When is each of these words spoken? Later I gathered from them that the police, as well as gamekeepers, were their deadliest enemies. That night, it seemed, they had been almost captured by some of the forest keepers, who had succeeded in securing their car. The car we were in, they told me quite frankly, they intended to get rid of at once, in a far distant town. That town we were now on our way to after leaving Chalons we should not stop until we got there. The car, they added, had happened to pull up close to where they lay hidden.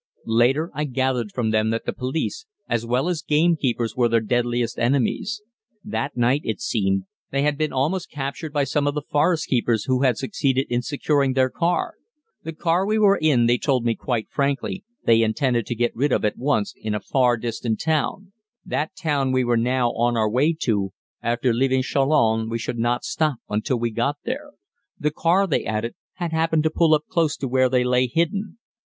Later 0.25 0.71
I 0.73 0.85
gathered 0.85 1.31
from 1.31 1.51
them 1.51 1.69
that 1.69 1.85
the 1.85 1.93
police, 1.93 2.47
as 2.67 2.87
well 2.87 3.07
as 3.07 3.21
gamekeepers, 3.21 3.95
were 3.95 4.09
their 4.09 4.19
deadliest 4.19 4.79
enemies. 4.79 5.43
That 5.83 6.17
night, 6.17 6.41
it 6.43 6.59
seemed, 6.59 7.03
they 7.29 7.43
had 7.43 7.55
been 7.55 7.71
almost 7.71 8.09
captured 8.09 8.51
by 8.51 8.63
some 8.63 8.87
of 8.87 8.95
the 8.95 9.03
forest 9.03 9.47
keepers, 9.47 9.83
who 9.83 10.01
had 10.01 10.17
succeeded 10.17 10.65
in 10.71 10.81
securing 10.81 11.33
their 11.33 11.51
car. 11.51 11.93
The 12.41 12.51
car 12.53 12.83
we 12.83 12.97
were 12.97 13.19
in, 13.21 13.45
they 13.45 13.59
told 13.59 13.85
me 13.85 13.93
quite 13.93 14.27
frankly, 14.31 14.83
they 15.05 15.21
intended 15.21 15.67
to 15.67 15.75
get 15.75 15.95
rid 15.95 16.11
of 16.11 16.25
at 16.25 16.35
once, 16.35 16.73
in 16.75 16.95
a 16.95 16.99
far 16.99 17.37
distant 17.37 17.79
town. 17.79 18.31
That 18.65 18.95
town 18.97 19.31
we 19.31 19.43
were 19.43 19.55
now 19.55 19.91
on 19.91 20.17
our 20.17 20.27
way 20.27 20.55
to 20.61 20.93
after 21.21 21.53
leaving 21.53 21.83
Chalons 21.83 22.49
we 22.49 22.57
should 22.57 22.79
not 22.79 23.03
stop 23.03 23.37
until 23.49 23.77
we 23.77 23.91
got 23.91 24.17
there. 24.25 24.53
The 24.99 25.11
car, 25.11 25.45
they 25.45 25.63
added, 25.63 25.93
had 26.13 26.31
happened 26.31 26.63
to 26.63 26.71
pull 26.71 26.95
up 26.95 27.03
close 27.07 27.37
to 27.37 27.47
where 27.47 27.69
they 27.69 27.83
lay 27.83 28.07
hidden. 28.07 28.57